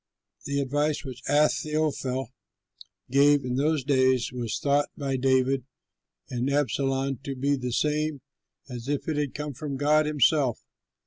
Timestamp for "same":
7.71-8.21